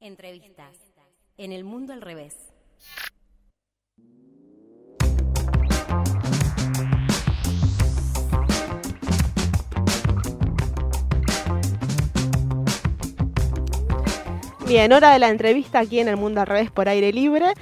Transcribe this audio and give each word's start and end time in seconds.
Entrevistas. 0.00 0.76
En 1.36 1.52
el 1.52 1.64
mundo 1.64 1.92
al 1.92 2.02
revés. 2.02 2.36
Bien, 14.66 14.92
hora 14.92 15.12
de 15.12 15.18
la 15.18 15.28
entrevista 15.28 15.80
aquí 15.80 15.98
en 16.00 16.08
el 16.08 16.16
mundo 16.16 16.40
al 16.40 16.46
revés 16.46 16.70
por 16.70 16.88
aire 16.88 17.12
libre. 17.12 17.52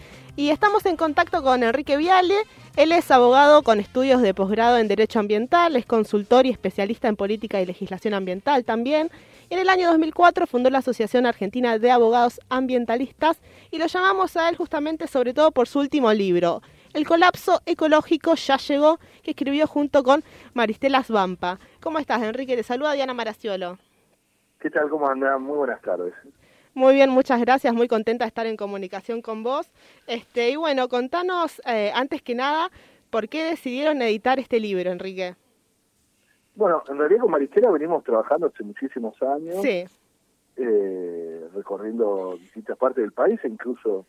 Y 0.41 0.49
estamos 0.49 0.87
en 0.87 0.97
contacto 0.97 1.43
con 1.43 1.63
Enrique 1.63 1.99
Viale. 1.99 2.35
Él 2.75 2.93
es 2.93 3.11
abogado 3.11 3.63
con 3.63 3.79
estudios 3.79 4.23
de 4.23 4.33
posgrado 4.33 4.79
en 4.79 4.89
Derecho 4.89 5.19
Ambiental, 5.19 5.77
es 5.77 5.85
consultor 5.85 6.47
y 6.47 6.51
especialista 6.51 7.09
en 7.09 7.17
política 7.17 7.61
y 7.61 7.67
legislación 7.67 8.15
ambiental 8.15 8.65
también. 8.65 9.11
En 9.51 9.59
el 9.59 9.69
año 9.69 9.89
2004 9.89 10.47
fundó 10.47 10.71
la 10.71 10.79
Asociación 10.79 11.27
Argentina 11.27 11.79
de 11.79 11.91
Abogados 11.91 12.41
Ambientalistas 12.49 13.39
y 13.71 13.77
lo 13.77 13.85
llamamos 13.85 14.35
a 14.39 14.49
él 14.49 14.57
justamente 14.57 15.09
sobre 15.09 15.35
todo 15.35 15.51
por 15.51 15.69
su 15.69 15.79
último 15.79 16.11
libro, 16.15 16.63
El 16.95 17.07
colapso 17.07 17.61
ecológico 17.67 18.35
ya 18.35 18.57
llegó, 18.57 18.99
que 19.23 19.33
escribió 19.33 19.67
junto 19.67 20.03
con 20.03 20.25
Maristela 20.55 21.03
Svampa. 21.03 21.59
¿Cómo 21.83 21.99
estás, 21.99 22.23
Enrique? 22.23 22.57
Te 22.57 22.63
saluda 22.63 22.95
Diana 22.95 23.13
Maraciolo. 23.13 23.77
¿Qué 24.59 24.71
tal? 24.71 24.89
¿Cómo 24.89 25.07
andan? 25.07 25.43
Muy 25.43 25.59
buenas 25.59 25.83
tardes. 25.83 26.15
Muy 26.75 26.95
bien, 26.95 27.11
muchas 27.11 27.41
gracias, 27.41 27.75
muy 27.75 27.89
contenta 27.89 28.25
de 28.25 28.29
estar 28.29 28.47
en 28.47 28.57
comunicación 28.57 29.23
con 29.23 29.43
vos. 29.43 29.71
Este, 30.07 30.51
y 30.51 30.57
bueno, 30.57 30.89
contanos 30.89 31.61
eh, 31.67 31.91
antes 31.95 32.23
que 32.23 32.35
nada, 32.35 32.71
¿por 33.11 33.29
qué 33.29 33.45
decidieron 33.45 34.01
editar 34.03 34.39
este 34.39 34.61
libro, 34.61 34.91
Enrique? 34.91 35.35
Bueno, 36.55 36.83
en 36.89 36.99
realidad 36.99 37.23
con 37.23 37.31
Maristela 37.33 37.71
venimos 37.71 38.05
trabajando 38.05 38.47
hace 38.47 38.63
muchísimos 38.63 39.21
años, 39.23 39.63
Sí, 39.63 39.85
eh, 40.57 41.49
recorriendo 41.55 42.37
distintas 42.37 42.77
partes 42.77 43.03
del 43.03 43.13
país, 43.13 43.41
e 43.43 43.49
incluso 43.49 44.07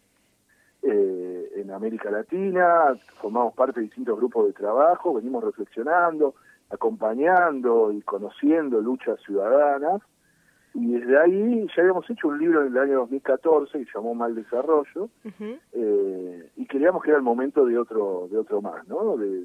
eh, 0.83 1.52
en 1.55 1.71
América 1.71 2.11
Latina, 2.11 2.95
formamos 3.21 3.53
parte 3.53 3.80
de 3.80 3.86
distintos 3.86 4.17
grupos 4.17 4.47
de 4.47 4.53
trabajo, 4.53 5.14
venimos 5.14 5.43
reflexionando, 5.43 6.36
acompañando 6.69 7.91
y 7.91 8.02
conociendo 8.02 8.81
luchas 8.81 9.19
ciudadanas, 9.25 10.02
y 10.73 10.91
desde 10.94 11.17
ahí 11.19 11.67
ya 11.75 11.81
habíamos 11.81 12.09
hecho 12.09 12.30
un 12.30 12.39
libro 12.39 12.61
en 12.61 12.67
el 12.67 12.77
año 12.77 13.00
2014 13.00 13.80
que 13.80 13.86
se 13.86 13.91
llamó 13.94 14.16
Mal 14.16 14.36
Desarrollo, 14.36 15.09
eh, 15.73 16.50
y 16.55 16.66
creíamos 16.66 17.03
que 17.03 17.09
era 17.09 17.17
el 17.17 17.23
momento 17.23 17.66
de 17.66 17.77
otro 17.77 18.27
de 18.31 18.38
otro 18.38 18.61
más, 18.61 18.88
¿no? 18.88 19.17
De, 19.17 19.42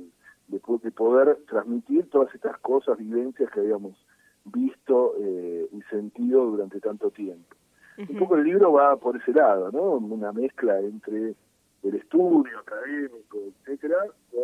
de, 0.49 0.61
de 0.83 0.91
poder 0.93 1.39
transmitir 1.49 2.09
todas 2.11 2.33
estas 2.35 2.59
cosas, 2.59 2.99
vivencias 2.99 3.51
que 3.51 3.61
habíamos 3.61 3.97
visto 4.45 5.15
eh, 5.21 5.67
y 5.73 5.83
sentido 5.91 6.47
durante 6.47 6.81
tanto 6.81 7.11
tiempo. 7.11 7.57
Un 7.99 8.19
poco 8.19 8.37
el 8.37 8.45
libro 8.45 8.73
va 8.73 8.97
por 8.97 9.17
ese 9.17 9.33
lado, 9.33 9.73
¿no? 9.73 9.93
Una 9.93 10.31
mezcla 10.31 10.79
entre 10.81 11.35
el 11.83 11.95
estudio 11.95 12.59
académico, 12.59 13.39
etcétera, 13.63 13.97
con, 14.31 14.43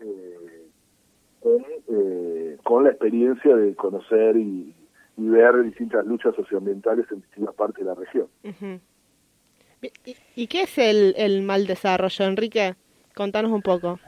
eh, 0.00 0.66
con, 1.40 1.64
eh, 1.88 2.58
con 2.64 2.84
la 2.84 2.90
experiencia 2.90 3.54
de 3.54 3.76
conocer 3.76 4.36
y, 4.36 4.74
y 5.20 5.28
ver 5.28 5.62
distintas 5.62 6.06
luchas 6.06 6.34
socioambientales 6.34 7.06
en 7.12 7.20
distintas 7.20 7.54
partes 7.54 7.84
de 7.84 7.90
la 7.90 7.94
región. 7.94 8.26
Bien, 8.42 9.92
¿Y, 10.04 10.16
y 10.34 10.46
qué 10.46 10.62
es 10.62 10.78
el, 10.78 11.14
el 11.16 11.42
mal 11.42 11.66
desarrollo, 11.66 12.24
Enrique? 12.24 12.74
Contanos 13.14 13.52
un 13.52 13.62
poco. 13.62 13.98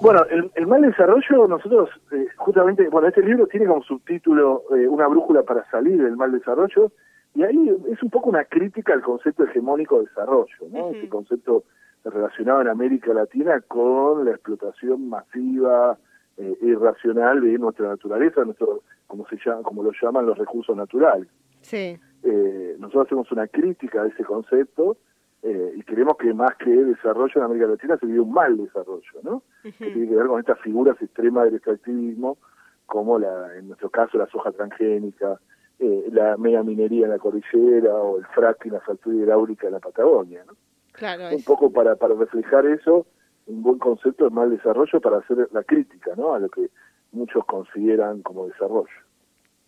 Bueno, 0.00 0.24
el, 0.30 0.50
el 0.54 0.66
mal 0.66 0.82
desarrollo, 0.82 1.48
nosotros 1.48 1.90
eh, 2.12 2.26
justamente, 2.36 2.88
bueno, 2.88 3.08
este 3.08 3.22
libro 3.22 3.46
tiene 3.46 3.66
como 3.66 3.82
subtítulo 3.82 4.64
eh, 4.74 4.86
Una 4.88 5.06
brújula 5.06 5.42
para 5.42 5.68
salir 5.70 6.02
del 6.02 6.16
mal 6.16 6.32
desarrollo, 6.32 6.92
y 7.34 7.42
ahí 7.42 7.72
es 7.90 8.02
un 8.02 8.10
poco 8.10 8.30
una 8.30 8.44
crítica 8.44 8.92
al 8.92 9.02
concepto 9.02 9.44
hegemónico 9.44 9.98
de 9.98 10.06
desarrollo, 10.06 10.56
¿no? 10.70 10.86
Ujú. 10.86 10.94
Este 10.94 11.08
concepto 11.08 11.64
relacionado 12.04 12.60
en 12.62 12.68
América 12.68 13.12
Latina 13.14 13.60
con 13.66 14.24
la 14.24 14.32
explotación 14.32 15.08
masiva 15.08 15.96
eh, 16.36 16.56
e 16.60 16.66
irracional 16.66 17.40
de 17.40 17.58
nuestra 17.58 17.88
naturaleza, 17.88 18.44
nuestro, 18.44 18.82
como 19.12 19.26
se 19.28 19.36
llama, 19.44 19.62
como 19.62 19.82
lo 19.82 19.92
llaman 20.00 20.24
los 20.24 20.38
recursos 20.38 20.74
naturales. 20.74 21.28
Sí, 21.60 21.98
Eh, 22.22 22.76
nosotros 22.78 23.06
hacemos 23.06 23.30
una 23.30 23.46
crítica 23.46 24.00
a 24.02 24.06
ese 24.06 24.24
concepto 24.24 24.96
eh, 25.42 25.74
y 25.76 25.82
creemos 25.82 26.16
que 26.16 26.32
más 26.32 26.54
que 26.56 26.70
desarrollo 26.70 27.32
en 27.36 27.42
América 27.42 27.66
Latina 27.66 27.98
se 27.98 28.06
vive 28.06 28.20
un 28.20 28.32
mal 28.32 28.56
desarrollo, 28.56 29.16
¿no? 29.22 29.42
que 29.62 29.72
tiene 29.92 30.08
que 30.08 30.16
ver 30.16 30.28
con 30.28 30.40
estas 30.40 30.58
figuras 30.60 30.96
extremas 31.02 31.44
del 31.44 31.56
extractivismo, 31.56 32.38
como 32.86 33.18
la, 33.18 33.54
en 33.58 33.66
nuestro 33.68 33.90
caso 33.90 34.16
la 34.16 34.26
soja 34.28 34.50
transgénica, 34.52 35.38
eh, 35.78 36.08
la 36.10 36.38
mega 36.38 36.62
minería 36.62 37.04
en 37.04 37.10
la 37.10 37.18
cordillera 37.18 37.92
o 37.94 38.16
el 38.18 38.24
fracking, 38.34 38.72
la 38.72 38.80
fractura 38.80 39.14
hidráulica 39.16 39.66
en 39.66 39.74
la 39.74 39.80
Patagonia. 39.80 40.42
¿no? 40.46 40.54
claro. 40.92 41.24
Un 41.28 41.34
Es. 41.34 41.44
poco 41.44 41.70
para, 41.70 41.96
para 41.96 42.14
reflejar 42.14 42.64
eso, 42.64 43.04
un 43.46 43.62
buen 43.62 43.78
concepto 43.78 44.24
de 44.24 44.30
mal 44.30 44.48
desarrollo 44.48 45.00
para 45.02 45.18
hacer 45.18 45.48
la 45.52 45.64
crítica 45.64 46.12
¿no? 46.16 46.32
a 46.34 46.38
lo 46.38 46.48
que 46.48 46.70
muchos 47.12 47.44
consideran 47.46 48.22
como 48.22 48.46
desarrollo. 48.48 48.88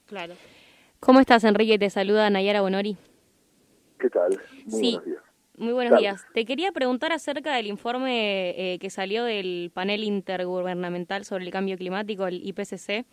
Claro. 0.07 0.35
¿Cómo 1.01 1.21
estás, 1.21 1.45
Enrique? 1.45 1.79
Te 1.79 1.91
saluda 1.91 2.29
Nayara 2.31 2.63
Bonori. 2.63 2.97
¿Qué 3.99 4.11
tal? 4.11 4.39
Muy 4.67 4.81
Sí. 4.81 4.91
buenos 4.93 5.05
días. 5.05 5.23
Muy 5.57 5.73
buenos 5.73 5.91
Dale. 5.93 6.01
días. 6.03 6.27
Te 6.35 6.45
quería 6.45 6.73
preguntar 6.73 7.13
acerca 7.13 7.55
del 7.55 7.67
informe 7.69 8.51
eh, 8.75 8.79
que 8.81 8.91
salió 8.91 9.25
del 9.25 9.71
panel 9.73 10.03
intergubernamental 10.03 11.25
sobre 11.25 11.45
el 11.45 11.51
cambio 11.53 11.77
climático, 11.77 12.27
el 12.27 12.45
IPCC, 12.45 13.05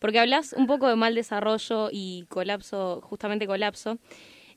porque 0.00 0.18
hablas 0.18 0.52
un 0.52 0.66
poco 0.66 0.88
de 0.88 0.96
mal 0.96 1.14
desarrollo 1.14 1.88
y 1.92 2.24
colapso, 2.28 3.00
justamente 3.02 3.46
colapso. 3.46 3.98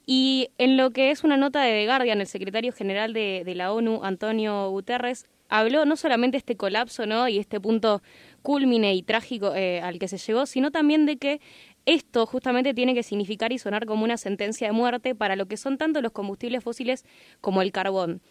Y 0.07 0.49
en 0.57 0.75
lo 0.75 0.89
que 0.89 1.11
es 1.11 1.23
una 1.23 1.37
nota 1.37 1.61
de 1.61 1.71
The 1.71 1.85
Guardian, 1.85 2.19
el 2.19 2.25
secretario 2.27 2.71
general 2.73 3.13
de, 3.13 3.43
de 3.45 3.53
la 3.55 3.73
ONU, 3.73 3.99
Antonio 4.03 4.67
Guterres, 4.71 5.27
habló 5.49 5.85
no 5.85 5.95
solamente 5.95 6.37
este 6.37 6.55
colapso 6.55 7.05
¿no? 7.05 7.27
y 7.27 7.39
este 7.39 7.59
punto 7.59 8.01
culmine 8.41 8.93
y 8.93 9.03
trágico 9.03 9.53
eh, 9.55 9.81
al 9.81 9.99
que 9.99 10.07
se 10.07 10.17
llegó, 10.17 10.45
sino 10.45 10.71
también 10.71 11.05
de 11.05 11.17
que 11.17 11.41
esto 11.85 12.25
justamente 12.25 12.73
tiene 12.73 12.93
que 12.93 13.03
significar 13.03 13.51
y 13.51 13.57
sonar 13.57 13.85
como 13.85 14.03
una 14.03 14.17
sentencia 14.17 14.67
de 14.67 14.73
muerte 14.73 15.15
para 15.15 15.35
lo 15.35 15.47
que 15.47 15.57
son 15.57 15.77
tanto 15.77 16.01
los 16.01 16.11
combustibles 16.11 16.63
fósiles 16.63 17.05
como 17.41 17.61
el 17.61 17.71
carbón. 17.71 18.21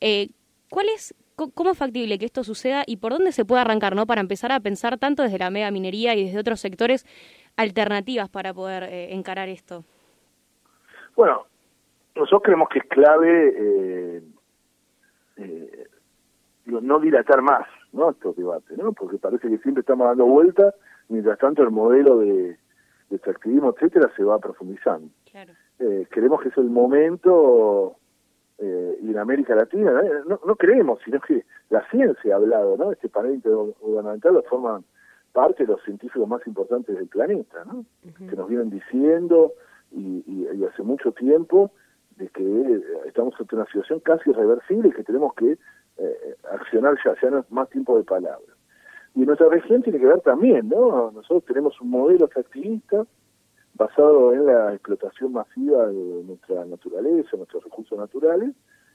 Eh, 0.00 0.28
¿Cuál 0.70 0.88
es, 0.88 1.14
cómo 1.34 1.70
es 1.70 1.78
factible 1.78 2.18
que 2.18 2.24
esto 2.24 2.44
suceda 2.44 2.84
y 2.86 2.96
por 2.96 3.12
dónde 3.12 3.32
se 3.32 3.44
puede 3.44 3.60
arrancar, 3.60 3.94
no, 3.94 4.06
para 4.06 4.20
empezar 4.20 4.52
a 4.52 4.60
pensar 4.60 4.98
tanto 4.98 5.22
desde 5.22 5.38
la 5.38 5.50
mega 5.50 5.70
minería 5.70 6.14
y 6.14 6.24
desde 6.24 6.38
otros 6.38 6.60
sectores 6.60 7.04
alternativas 7.56 8.30
para 8.30 8.54
poder 8.54 8.84
eh, 8.84 9.12
encarar 9.12 9.48
esto? 9.48 9.84
Bueno, 11.14 11.46
nosotros 12.14 12.42
creemos 12.44 12.68
que 12.70 12.78
es 12.78 12.84
clave 12.86 14.22
eh, 15.36 15.88
digo, 16.64 16.80
no 16.80 17.00
dilatar 17.00 17.42
más 17.42 17.66
¿no? 17.92 18.10
estos 18.10 18.36
debates, 18.36 18.76
¿no? 18.78 18.92
porque 18.92 19.18
parece 19.18 19.48
que 19.48 19.58
siempre 19.58 19.80
estamos 19.80 20.06
dando 20.06 20.26
vueltas, 20.26 20.74
mientras 21.08 21.38
tanto 21.38 21.62
el 21.62 21.70
modelo 21.70 22.18
de, 22.18 22.56
de 23.10 23.16
extractivismo, 23.16 23.70
etcétera, 23.70 24.10
se 24.16 24.24
va 24.24 24.38
profundizando. 24.38 25.08
Claro. 25.30 25.52
Eh, 25.78 26.06
creemos 26.10 26.40
que 26.42 26.48
es 26.50 26.56
el 26.58 26.70
momento, 26.70 27.96
eh, 28.58 28.98
y 29.02 29.10
en 29.10 29.18
América 29.18 29.54
Latina, 29.54 29.90
¿no? 29.92 30.24
no, 30.26 30.40
no 30.46 30.56
creemos, 30.56 31.00
sino 31.04 31.20
que 31.20 31.44
la 31.70 31.84
ciencia 31.90 32.34
ha 32.34 32.36
hablado, 32.36 32.76
¿no? 32.76 32.92
este 32.92 33.08
panel 33.08 33.34
intergubernamental 33.34 34.34
lo 34.34 34.42
forman 34.44 34.84
parte 35.32 35.64
de 35.64 35.72
los 35.72 35.82
científicos 35.82 36.28
más 36.28 36.46
importantes 36.46 36.94
del 36.94 37.08
planeta, 37.08 37.64
¿no? 37.64 37.84
que 38.30 38.36
nos 38.36 38.48
vienen 38.48 38.70
diciendo 38.70 39.52
y, 39.90 40.22
y- 40.26 40.48
y 40.54 40.64
hace 40.64 40.82
mucho 40.82 41.12
tiempo 41.12 41.70
de 42.16 42.28
que 42.28 42.42
eh, 42.44 42.82
estamos 43.06 43.34
ante 43.40 43.56
una 43.56 43.64
situación 43.66 44.00
casi 44.00 44.28
irreversible 44.30 44.88
y 44.88 44.92
que 44.92 45.02
tenemos 45.02 45.32
que 45.34 45.56
eh, 46.02 46.36
accionar 46.50 46.96
ya, 47.04 47.14
ya 47.22 47.30
no 47.30 47.38
es 47.40 47.50
más 47.50 47.68
tiempo 47.70 47.96
de 47.96 48.04
palabras. 48.04 48.56
Y 49.14 49.20
nuestra 49.20 49.48
región 49.48 49.82
tiene 49.82 49.98
que 49.98 50.06
ver 50.06 50.20
también, 50.20 50.68
¿no? 50.68 51.10
Nosotros 51.10 51.44
tenemos 51.44 51.80
un 51.80 51.90
modelo 51.90 52.24
extractivista 52.24 53.06
basado 53.74 54.32
en 54.32 54.46
la 54.46 54.72
explotación 54.72 55.32
masiva 55.32 55.86
de 55.86 56.24
nuestra 56.24 56.64
naturaleza, 56.64 57.36
nuestros 57.36 57.64
recursos 57.64 57.98
naturales, 57.98 58.50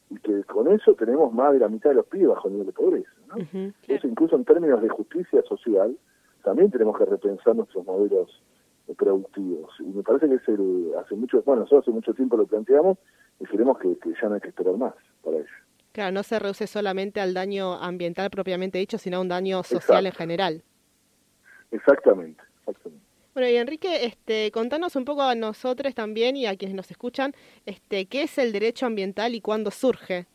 y 0.10 0.18
que 0.18 0.44
con 0.46 0.72
eso 0.72 0.94
tenemos 0.96 1.34
más 1.34 1.54
de 1.54 1.60
la 1.60 1.70
mitad 1.70 1.92
de 1.92 1.98
los 1.98 2.06
pibes 2.08 2.30
bajo 2.30 2.50
nivel 2.50 2.68
de 2.68 2.74
pobreza, 2.74 3.12
¿no? 3.28 3.36
Entonces, 3.38 4.04
incluso 4.04 4.36
en 4.36 4.46
términos 4.46 4.82
de 4.82 4.90
justicia 4.90 5.42
social, 5.44 5.98
también 6.44 6.72
tenemos 6.72 6.98
que 6.98 7.06
repensar 7.06 7.56
nuestros 7.56 7.86
modelos 7.86 8.42
productivos. 8.98 9.74
Y 9.80 9.90
me 9.90 10.04
parece 10.04 10.30
que 10.30 10.36
es 10.36 10.48
el, 10.48 10.94
hace 10.98 11.16
mucho, 11.16 11.42
bueno, 11.44 11.62
nosotros 11.62 11.84
hace 11.84 11.92
mucho 11.92 12.14
tiempo 12.14 12.38
lo 12.38 12.46
planteamos 12.46 12.98
y 13.40 13.46
creemos 13.46 13.78
que, 13.80 13.98
que 14.00 14.14
ya 14.22 14.30
no 14.30 14.36
hay 14.36 14.42
que 14.42 14.50
esperar 14.50 14.78
más 14.78 14.94
para 15.24 15.38
ello. 15.38 15.67
Claro, 15.98 16.12
no 16.12 16.22
se 16.22 16.38
reduce 16.38 16.68
solamente 16.68 17.20
al 17.20 17.34
daño 17.34 17.74
ambiental 17.74 18.30
propiamente 18.30 18.78
dicho, 18.78 19.00
sino 19.00 19.18
a 19.18 19.22
un 19.22 19.30
daño 19.30 19.64
social 19.64 20.06
en 20.06 20.12
general. 20.12 20.62
Exactamente, 21.72 22.40
exactamente. 22.60 23.04
Bueno, 23.34 23.50
y 23.50 23.56
Enrique, 23.56 24.06
este, 24.06 24.52
contanos 24.52 24.96
un 24.96 25.06
poco 25.06 25.24
a 25.24 25.34
nosotros 25.34 25.96
también 25.96 26.36
y 26.38 26.46
a 26.46 26.56
quienes 26.56 26.76
nos 26.76 26.92
escuchan, 26.92 27.34
este, 27.66 28.06
¿qué 28.06 28.22
es 28.22 28.38
el 28.38 28.52
derecho 28.52 28.86
ambiental 28.86 29.34
y 29.34 29.42
cuándo 29.42 29.72
surge? 29.72 30.28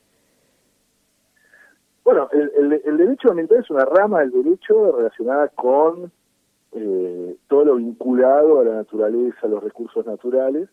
Bueno, 2.03 2.29
el, 2.33 2.51
el- 2.57 2.83
el 2.85 2.97
derecho 2.97 3.29
ambiental 3.31 3.59
es 3.63 3.71
una 3.71 3.85
rama 3.85 4.19
del 4.23 4.33
derecho 4.33 4.97
relacionada 4.97 5.47
con 5.47 6.11
eh, 6.73 7.37
todo 7.47 7.67
lo 7.67 7.77
vinculado 7.77 8.59
a 8.59 8.65
la 8.65 8.75
naturaleza, 8.79 9.39
a 9.45 9.47
los 9.47 9.63
recursos 9.63 10.05
naturales, 10.07 10.69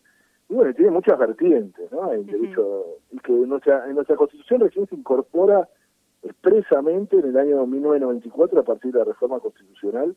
y 0.50 0.54
bueno, 0.54 0.74
tiene 0.74 0.90
muchas 0.90 1.16
vertientes, 1.16 1.90
¿no? 1.92 2.10
El 2.10 2.26
derecho, 2.26 2.98
y 3.12 3.18
que 3.20 3.32
en 3.32 3.48
nuestra, 3.48 3.86
en 3.86 3.94
nuestra 3.94 4.16
Constitución 4.16 4.60
recién 4.60 4.86
se 4.88 4.96
incorpora 4.96 5.68
expresamente 6.24 7.16
en 7.16 7.28
el 7.28 7.36
año 7.38 7.64
1994 7.66 8.60
a 8.60 8.64
partir 8.64 8.92
de 8.92 8.98
la 8.98 9.04
reforma 9.04 9.38
constitucional 9.38 10.14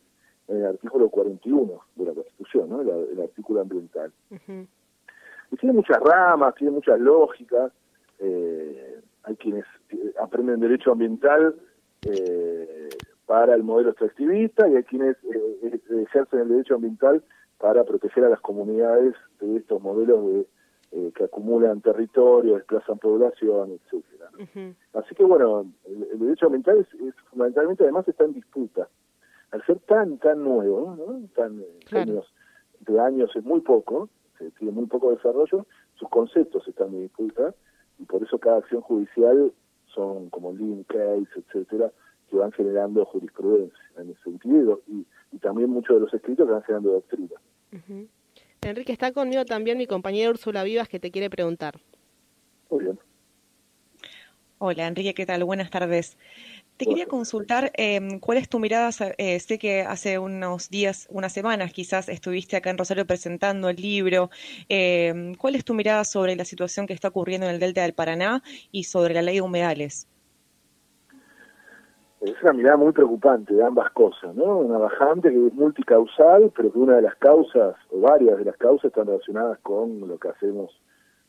en 0.47 0.57
el 0.57 0.65
artículo 0.65 1.09
41 1.09 1.79
de 1.95 2.05
la 2.05 2.13
Constitución, 2.13 2.69
¿no? 2.69 2.81
el, 2.81 3.21
artículo 3.21 3.61
ambiental. 3.61 4.11
Y 5.51 5.55
tiene 5.57 5.73
muchas 5.73 5.99
ramas, 5.99 6.55
tiene 6.55 6.71
muchas 6.71 6.99
lógicas. 6.99 7.71
Eh, 8.19 8.99
hay 9.23 9.35
quienes 9.35 9.65
eh, 9.91 10.13
aprenden 10.19 10.59
derecho 10.59 10.91
ambiental 10.91 11.55
eh, 12.05 12.89
para 13.25 13.55
el 13.55 13.63
modelo 13.63 13.91
extractivista 13.91 14.67
y 14.67 14.75
hay 14.75 14.83
quienes 14.83 15.15
eh, 15.23 15.79
ejercen 16.01 16.39
el 16.39 16.49
derecho 16.49 16.75
ambiental 16.75 17.23
para 17.63 17.85
proteger 17.85 18.25
a 18.25 18.29
las 18.29 18.41
comunidades 18.41 19.15
de 19.39 19.55
estos 19.55 19.81
modelos 19.81 20.27
de 20.27 21.11
que 21.15 21.23
acumulan 21.23 21.79
territorio, 21.79 22.55
desplazan 22.55 22.97
población, 22.99 23.71
etcétera. 23.71 24.29
Así 24.93 25.15
que 25.15 25.23
bueno, 25.23 25.65
el, 25.85 26.19
derecho 26.19 26.47
ambiental 26.47 26.79
es, 26.79 27.15
fundamentalmente 27.29 27.83
además 27.83 28.05
está 28.05 28.25
en 28.25 28.33
disputa. 28.33 28.89
Al 29.51 29.65
ser 29.65 29.79
tan 29.79 30.17
tan 30.17 30.43
nuevo, 30.43 30.93
¿no? 30.97 31.25
tan 31.35 31.63
años, 31.93 32.33
de 32.81 32.99
años 32.99 33.33
es 33.33 33.45
muy 33.45 33.61
poco, 33.61 34.09
tiene 34.59 34.73
muy 34.73 34.87
poco 34.87 35.11
desarrollo, 35.11 35.65
sus 35.93 36.09
conceptos 36.09 36.67
están 36.67 36.89
en 36.89 37.03
disputa 37.03 37.55
y 37.97 38.03
por 38.03 38.21
eso 38.23 38.39
cada 38.39 38.57
acción 38.57 38.81
judicial 38.81 39.53
son 39.85 40.29
como 40.31 40.51
link 40.51 40.85
case, 40.87 41.29
etcétera, 41.37 41.93
que 42.29 42.35
van 42.35 42.51
generando 42.51 43.05
jurisprudencia 43.05 43.79
en 43.97 44.09
ese 44.09 44.21
sentido 44.23 44.81
y, 44.87 45.05
también 45.39 45.69
muchos 45.69 45.95
de 45.95 46.01
los 46.01 46.13
escritos 46.13 46.45
que 46.45 46.53
van 46.53 46.63
generando 46.63 46.91
doctrina. 46.91 47.35
Enrique, 48.61 48.93
está 48.93 49.11
conmigo 49.11 49.45
también 49.45 49.77
mi 49.77 49.87
compañera 49.87 50.29
Úrsula 50.29 50.63
Vivas 50.63 50.87
que 50.87 50.99
te 50.99 51.11
quiere 51.11 51.29
preguntar. 51.29 51.79
Muy 52.69 52.83
bien. 52.83 52.99
Hola 54.59 54.87
Enrique, 54.87 55.13
¿qué 55.13 55.25
tal? 55.25 55.43
Buenas 55.43 55.69
tardes. 55.69 56.17
Te 56.77 56.85
quería 56.85 57.05
consultar 57.05 57.71
em, 57.75 58.19
cuál 58.19 58.37
es 58.37 58.47
tu 58.49 58.59
mirada. 58.59 58.89
Eh, 59.17 59.39
sé 59.39 59.59
que 59.59 59.81
hace 59.81 60.17
unos 60.17 60.69
días, 60.69 61.07
unas 61.11 61.33
semanas 61.33 61.73
quizás, 61.73 62.09
estuviste 62.09 62.55
acá 62.55 62.69
en 62.69 62.77
Rosario 62.77 63.05
presentando 63.05 63.69
el 63.69 63.75
libro. 63.75 64.31
Em, 64.69 65.35
¿Cuál 65.35 65.55
es 65.55 65.65
tu 65.65 65.73
mirada 65.73 66.03
sobre 66.05 66.35
la 66.35 66.45
situación 66.45 66.87
que 66.87 66.93
está 66.93 67.09
ocurriendo 67.09 67.45
en 67.47 67.53
el 67.53 67.59
Delta 67.59 67.81
del 67.81 67.93
Paraná 67.93 68.41
y 68.71 68.85
sobre 68.85 69.13
la 69.13 69.21
ley 69.21 69.35
de 69.35 69.41
humedales? 69.41 70.07
Es 72.23 72.41
una 72.41 72.53
mirada 72.53 72.77
muy 72.77 72.93
preocupante 72.93 73.53
de 73.53 73.61
ambas 73.65 73.91
cosas, 73.91 74.33
¿no? 74.33 74.59
Una 74.59 74.77
bajante 74.77 75.29
que 75.29 75.47
es 75.47 75.53
multicausal, 75.53 76.53
pero 76.55 76.71
que 76.71 76.79
una 76.79 76.95
de 76.95 77.01
las 77.01 77.15
causas, 77.15 77.75
o 77.91 77.99
varias 77.99 78.37
de 78.37 78.45
las 78.45 78.55
causas, 78.55 78.85
están 78.85 79.07
relacionadas 79.07 79.59
con 79.59 80.07
lo 80.07 80.17
que 80.17 80.29
hacemos 80.29 80.71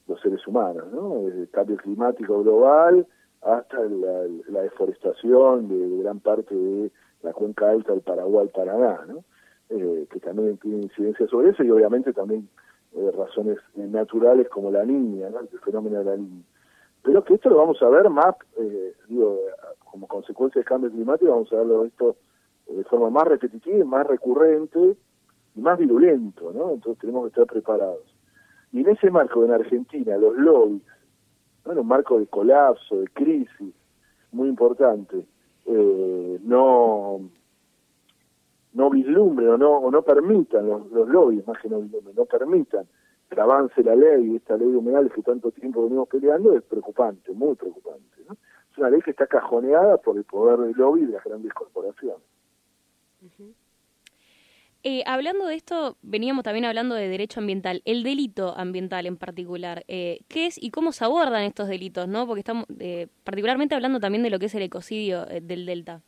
los 0.06 0.20
seres 0.20 0.46
humanos, 0.46 0.85
¿no? 0.93 1.26
El 1.26 1.49
cambio 1.50 1.79
climático 1.79 2.44
global, 2.44 3.08
hasta 3.43 3.81
la, 3.81 4.62
deforestación 4.62 5.69
de, 5.69 6.02
gran 6.05 6.20
parte 6.20 6.55
de 6.55 6.93
la 7.23 7.32
cuenca 7.32 7.70
alta 7.70 7.91
del 7.91 8.02
Paraguay-Paraná, 8.02 9.05
¿no? 9.08 9.25
Eh, 9.70 10.06
que 10.08 10.20
también 10.20 10.58
tiene 10.58 10.82
incidencia 10.82 11.26
sobre 11.26 11.50
eso 11.50 11.64
y 11.64 11.70
obviamente 11.73 12.12
también 12.12 12.49
eh, 12.94 13.11
razones 13.17 13.58
naturales 13.75 14.49
como 14.49 14.70
la 14.70 14.85
niña, 14.85 15.29
¿no? 15.31 15.41
el 15.41 15.49
fenómeno 15.58 15.99
de 15.99 16.05
la 16.05 16.17
niña. 16.17 16.44
Pero 17.02 17.25
que 17.25 17.35
esto 17.35 17.50
lo 17.50 17.56
vamos 17.56 17.82
a 17.82 17.88
ver 17.88 18.08
más, 18.11 18.37
eh, 18.58 18.94
digo, 19.08 19.41
como 19.94 20.08
consecuencia 20.08 20.58
del 20.58 20.67
cambio 20.67 20.91
climático, 20.91 21.31
vamos 21.31 21.52
a 21.52 21.56
verlo 21.56 21.85
esto 21.85 22.17
de 22.67 22.82
forma 22.82 23.11
más 23.11 23.29
repetitiva, 23.29 23.85
más 23.85 24.05
recurrente 24.05 24.96
y 25.55 25.61
más 25.61 25.79
virulento, 25.79 26.52
¿no? 26.52 26.73
Entonces 26.73 26.99
tenemos 27.00 27.23
que 27.23 27.29
estar 27.29 27.46
preparados. 27.46 28.02
Y 28.73 28.81
en 28.81 28.88
ese 28.88 29.08
marco, 29.08 29.44
en 29.44 29.52
Argentina, 29.52 30.17
los 30.17 30.37
lobbies 30.37 30.82
en 31.64 31.79
un 31.79 31.87
marco 31.87 32.19
de 32.19 32.26
colapso, 32.26 32.96
de 32.96 33.06
crisis 33.06 33.73
muy 34.32 34.49
importante, 34.49 35.25
eh, 35.67 36.41
no 36.43 37.20
no 38.73 38.91
vislumbren 38.91 39.50
o 39.50 39.56
no, 39.56 39.76
o 39.79 39.91
no 39.93 40.02
permitan 40.02 40.67
los, 40.67 40.91
los 40.91 41.08
lobbies, 41.08 41.46
más 41.46 41.62
que 41.62 41.69
no 41.69 41.82
vislumbren, 41.82 42.17
no 42.17 42.25
permitan 42.25 42.85
que 43.31 43.41
avance 43.41 43.81
la 43.85 43.94
ley, 43.94 44.35
esta 44.35 44.56
ley 44.56 44.73
de 44.73 44.76
humedales 44.76 45.12
que 45.12 45.23
tanto 45.23 45.52
tiempo 45.52 45.85
venimos 45.85 46.08
peleando, 46.08 46.52
es 46.52 46.64
preocupante, 46.64 47.31
muy 47.31 47.55
preocupante. 47.55 48.25
¿no? 48.29 48.37
Es 48.74 48.78
una 48.78 48.90
ley 48.90 49.00
que 49.02 49.12
está 49.12 49.28
cajoneada 49.28 49.98
por 49.98 50.16
el 50.16 50.24
poder 50.24 50.58
del 50.58 50.72
lobby 50.72 51.06
de 51.06 51.12
las 51.12 51.22
grandes 51.22 51.54
corporaciones. 51.54 52.18
Eh, 54.82 55.04
hablando 55.06 55.46
de 55.46 55.54
esto, 55.54 55.96
veníamos 56.02 56.42
también 56.42 56.64
hablando 56.64 56.96
de 56.96 57.08
derecho 57.08 57.38
ambiental, 57.38 57.82
el 57.84 58.02
delito 58.02 58.52
ambiental 58.56 59.06
en 59.06 59.16
particular. 59.16 59.84
Eh, 59.86 60.22
¿Qué 60.28 60.46
es 60.46 60.60
y 60.60 60.72
cómo 60.72 60.90
se 60.90 61.04
abordan 61.04 61.44
estos 61.44 61.68
delitos? 61.68 62.08
no 62.08 62.26
Porque 62.26 62.40
estamos 62.40 62.66
eh, 62.80 63.06
particularmente 63.22 63.76
hablando 63.76 64.00
también 64.00 64.24
de 64.24 64.30
lo 64.30 64.40
que 64.40 64.46
es 64.46 64.54
el 64.56 64.62
ecocidio 64.62 65.24
del 65.24 65.66
delta. 65.66 66.00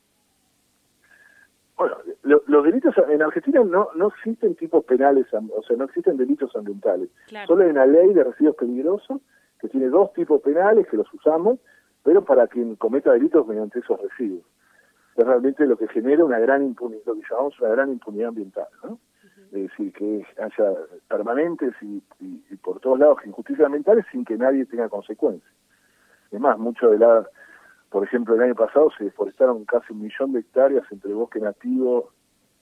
Bueno, 1.77 1.99
los 2.25 2.65
delitos 2.65 2.95
en 3.09 3.23
Argentina 3.23 3.63
no, 3.63 3.91
no 3.95 4.09
existen 4.09 4.57
tipos 4.57 4.85
penales, 4.85 5.27
o 5.33 5.63
sea, 5.63 5.77
no 5.77 5.85
existen 5.85 6.17
delitos 6.17 6.57
ambientales. 6.57 7.11
Solo 7.47 7.63
hay 7.63 7.71
una 7.71 7.87
ley 7.87 8.13
de 8.13 8.25
residuos 8.25 8.57
peligrosos 8.57 9.21
que 9.61 9.69
tiene 9.69 9.89
dos 9.89 10.13
tipos 10.15 10.41
penales 10.41 10.87
que 10.91 10.97
los 10.97 11.07
usamos, 11.15 11.61
pero 12.07 12.25
para 12.25 12.47
quien 12.47 12.77
cometa 12.77 13.13
delitos 13.13 13.45
mediante 13.49 13.81
esos 13.81 14.01
residuos 14.01 14.45
es 15.17 15.27
realmente 15.27 15.67
lo 15.67 15.77
que 15.77 15.89
genera 15.89 16.25
una 16.25 16.39
gran 16.39 16.63
impunidad, 16.63 17.03
lo 17.05 17.15
que 17.17 17.23
llamamos 17.29 17.59
una 17.59 17.71
gran 17.71 17.91
impunidad 17.91 18.29
ambiental, 18.29 18.69
¿no? 18.85 19.01
Es 19.47 19.71
decir, 19.71 19.93
que 19.93 20.25
haya 20.41 20.73
permanentes 21.09 21.75
y, 21.81 22.01
por 22.63 22.79
todos 22.79 23.01
lados 23.01 23.19
injusticias 23.25 23.67
ambientales 23.67 24.05
sin 24.13 24.25
que 24.25 24.37
nadie 24.37 24.67
tenga 24.67 24.89
consecuencias. 24.89 25.53
Además, 26.31 26.59
mucho 26.59 26.91
de 26.91 26.99
la, 26.99 27.29
por 27.91 28.05
ejemplo, 28.05 28.37
el 28.37 28.43
año 28.43 28.55
pasado 28.55 28.89
se 28.97 29.05
deforestaron 29.05 29.65
casi 29.65 29.93
un 29.93 30.03
millón 30.03 30.33
de 30.33 30.41
hectáreas 30.41 30.85
entre 30.93 31.13
bosque 31.13 31.41
nativo 31.41 32.13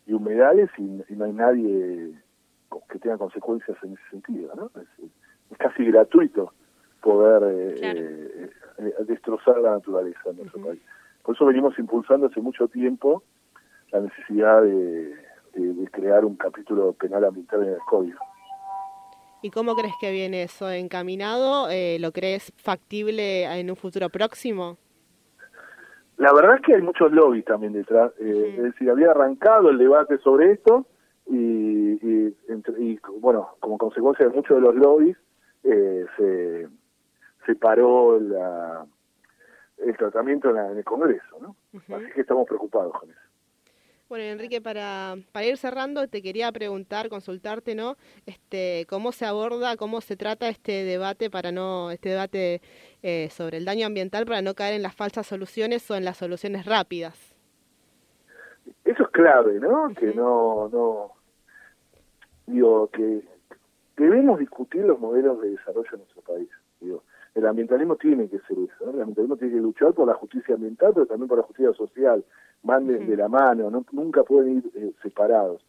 y 0.07 0.15
humedales 0.15 0.71
y, 0.79 1.03
no 1.11 1.25
hay 1.27 1.33
nadie 1.33 2.15
que 2.89 2.99
tenga 2.99 3.19
consecuencias 3.19 3.77
en 3.83 3.93
ese 3.93 4.11
sentido, 4.11 4.55
¿no? 4.55 4.71
Es, 4.81 5.59
casi 5.59 5.85
gratuito 5.85 6.53
poder 7.05 7.43
eh, 7.45 7.75
eh, 7.83 8.51
eh, 8.79 8.95
destrozar 9.07 9.59
la 9.59 9.73
naturaleza 9.73 10.31
en 10.31 10.37
nuestro 10.39 10.63
país. 10.63 10.81
Por 11.23 11.35
eso 11.35 11.45
venimos 11.45 11.79
impulsando 11.79 12.27
hace 12.27 12.41
mucho 12.41 12.67
tiempo 12.69 13.23
la 13.93 14.01
necesidad 14.01 14.63
de, 14.63 15.23
crear 15.93 16.25
un 16.25 16.35
capítulo 16.35 16.93
penal 16.95 17.25
ambiental 17.25 17.63
en 17.63 17.75
el 17.75 17.79
código. 17.87 18.19
¿Y 19.43 19.51
cómo 19.51 19.77
crees 19.77 19.95
que 20.01 20.11
viene 20.11 20.43
eso 20.43 20.69
encaminado? 20.71 21.69
Eh, 21.71 21.99
¿Lo 22.01 22.11
crees 22.11 22.53
factible 22.57 23.45
en 23.45 23.71
un 23.71 23.77
futuro 23.77 24.09
próximo? 24.09 24.79
La 26.17 26.33
verdad 26.33 26.57
es 26.57 26.63
que 26.63 26.75
hay 26.75 26.83
muchos 26.83 27.13
lobbies 27.13 27.45
también 27.45 27.73
detrás. 27.73 28.11
Eh, 28.19 28.55
es 28.57 28.63
decir, 28.65 28.91
había 28.91 29.13
arrancado 29.13 29.71
el 29.71 29.79
debate 29.79 30.19
sobre 30.19 30.53
esto 30.53 30.87
y, 31.27 31.97
bueno, 33.21 33.51
como 33.61 33.79
consecuencia 33.79 34.27
de 34.27 34.35
muchos 34.35 34.57
de 34.57 34.63
los 34.63 34.75
lobbies, 34.75 35.17
eh, 35.63 36.07
se, 36.17 36.69
se 37.47 37.55
paró 37.55 38.19
la, 38.19 38.87
el 39.79 39.97
tratamiento 39.97 40.51
en, 40.51 40.79
el 40.79 40.85
Congreso, 40.85 41.39
¿no? 41.41 41.57
Así 41.95 42.07
que 42.15 42.21
estamos 42.21 42.47
preocupados 42.47 42.93
con 42.99 43.11
eso. 43.11 43.21
Bueno, 44.09 44.25
Enrique, 44.25 44.61
para, 44.61 45.17
para 45.33 45.47
ir 45.47 45.57
cerrando, 45.57 46.07
te 46.09 46.23
quería 46.23 46.53
preguntar, 46.53 47.09
consultarte, 47.09 47.75
¿no? 47.75 47.97
Este, 48.27 48.87
¿Cómo 48.89 49.13
se 49.13 49.25
aborda, 49.25 49.77
cómo 49.77 50.01
se 50.03 50.17
trata 50.17 50.49
este 50.49 50.85
debate 50.85 51.31
para 51.31 51.53
no, 51.53 51.91
este 51.91 52.11
debate 52.11 52.61
eh, 53.03 53.29
sobre 53.31 53.57
el 53.57 53.65
daño 53.65 53.87
ambiental 53.87 54.27
para 54.27 54.43
no 54.43 54.55
caer 54.55 54.75
en 54.75 54.83
las 54.83 54.95
falsas 54.95 55.27
soluciones 55.27 55.91
o 55.91 55.97
en 55.97 56.05
las 56.05 56.19
soluciones 56.19 56.67
rápidas? 56.67 57.35
Eso 58.85 59.03
es 59.05 59.09
clave, 59.09 59.59
¿no? 59.59 59.89
Que 59.99 60.15
no, 60.15 60.69
no, 60.69 61.13
digo, 62.47 62.89
que 62.91 63.23
debemos 63.97 64.39
discutir 64.39 64.83
los 64.83 64.99
modelos 64.99 65.41
de 65.41 65.51
desarrollo 65.51 65.89
en 65.93 65.99
nuestro 65.99 66.23
país, 66.23 66.49
el 67.45 67.51
ambientalismo 67.51 67.97
tiene 67.97 68.29
que 68.29 68.39
ser 68.41 68.57
eso, 68.59 68.91
el 68.91 69.01
ambientalismo 69.01 69.37
tiene 69.37 69.55
que 69.55 69.61
luchar 69.61 69.93
por 69.93 70.09
la 70.09 70.15
justicia 70.15 70.55
ambiental, 70.55 70.93
pero 70.95 71.07
también 71.07 71.29
por 71.29 71.39
la 71.39 71.45
justicia 71.45 71.73
social, 71.75 72.25
van 72.63 72.87
de, 72.87 73.17
la 73.17 73.29
mano, 73.29 73.71
no, 73.71 73.85
nunca 73.93 74.23
pueden 74.23 74.59
ir 74.59 74.71
eh, 74.75 74.93
separados. 75.03 75.63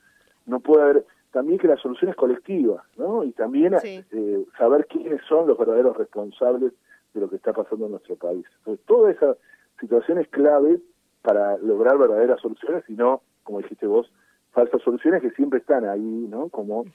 No 0.46 0.62
puede 0.62 0.84
haber, 0.84 1.06
también 1.32 1.60
que 1.60 1.68
la 1.68 1.76
solución 1.76 2.12
es 2.12 2.16
colectiva, 2.16 2.86
¿no? 2.98 3.26
Y 3.26 3.32
también 3.34 3.76
eh, 3.84 4.46
saber 4.58 4.88
quiénes 4.88 5.22
son 5.28 5.48
los 5.48 5.58
verdaderos 5.58 5.98
responsables 5.98 6.72
de 7.14 7.20
lo 7.20 7.30
que 7.30 7.36
está 7.36 7.52
pasando 7.52 7.86
en 7.86 7.92
nuestro 7.92 8.16
país. 8.16 8.46
Entonces, 8.60 8.86
toda 8.86 9.12
esa 9.12 9.36
situación 9.80 10.20
es 10.20 10.30
clave 10.30 10.80
para 11.24 11.58
lograr 11.58 11.98
verdaderas 11.98 12.40
soluciones 12.40 12.86
y 12.88 12.94
no, 12.94 13.22
como 13.44 13.58
dijiste 13.60 13.86
vos, 13.86 14.10
falsas 14.52 14.82
soluciones 14.82 15.22
que 15.22 15.32
siempre 15.32 15.60
están 15.60 15.84
ahí, 15.84 16.28
¿no? 16.30 16.48
Como 16.48 16.86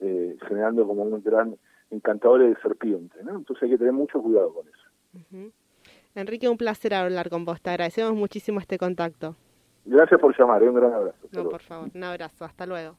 eh, 0.00 0.36
generando 0.46 0.86
como 0.86 1.04
un 1.04 1.22
gran 1.22 1.56
encantadores 1.90 2.54
de 2.54 2.60
serpiente, 2.60 3.22
¿no? 3.22 3.36
Entonces 3.36 3.64
hay 3.64 3.70
que 3.70 3.78
tener 3.78 3.92
mucho 3.92 4.20
cuidado 4.20 4.52
con 4.52 4.66
eso. 4.68 5.52
Enrique, 6.14 6.48
un 6.48 6.56
placer 6.56 6.94
hablar 6.94 7.28
con 7.28 7.44
vos. 7.44 7.60
Te 7.60 7.70
agradecemos 7.70 8.14
muchísimo 8.14 8.60
este 8.60 8.78
contacto. 8.78 9.36
Gracias 9.84 10.20
por 10.20 10.36
llamar, 10.38 10.62
¿eh? 10.62 10.68
un 10.68 10.74
gran 10.74 10.92
abrazo. 10.92 11.18
No, 11.30 11.48
por 11.48 11.62
favor, 11.62 11.90
un 11.94 12.04
abrazo. 12.04 12.44
Hasta 12.44 12.66
luego. 12.66 12.96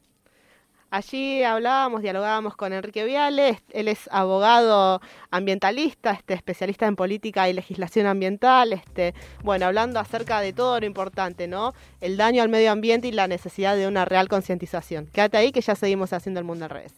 Allí 0.89 1.43
hablábamos, 1.43 2.01
dialogábamos 2.01 2.55
con 2.55 2.71
Enrique 2.71 3.03
Viale, 3.03 3.59
él 3.71 3.89
es 3.89 4.07
abogado 4.09 5.01
ambientalista, 5.31 6.11
este 6.11 6.33
especialista 6.33 6.87
en 6.87 6.95
política 6.95 7.49
y 7.49 7.53
legislación 7.53 8.05
ambiental, 8.05 8.71
este, 8.71 9.13
bueno, 9.43 9.65
hablando 9.65 9.99
acerca 9.99 10.39
de 10.39 10.53
todo 10.53 10.79
lo 10.79 10.85
importante, 10.85 11.45
¿no? 11.49 11.73
El 11.99 12.15
daño 12.15 12.41
al 12.41 12.47
medio 12.47 12.71
ambiente 12.71 13.09
y 13.09 13.11
la 13.11 13.27
necesidad 13.27 13.75
de 13.75 13.85
una 13.85 14.05
real 14.05 14.29
concientización. 14.29 15.07
Quédate 15.07 15.35
ahí 15.35 15.51
que 15.51 15.59
ya 15.59 15.75
seguimos 15.75 16.13
haciendo 16.13 16.39
el 16.39 16.45
mundo 16.45 16.63
al 16.63 16.71
revés. 16.71 16.93